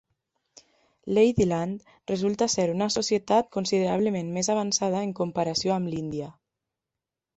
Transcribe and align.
Ladyland 1.17 1.83
resulta 2.11 2.47
ser 2.53 2.65
una 2.77 2.87
societat 2.95 3.53
considerablement 3.57 4.33
més 4.39 4.53
avançada 4.55 5.07
en 5.09 5.13
comparació 5.21 5.77
amb 5.77 5.93
l'Índia. 5.93 6.33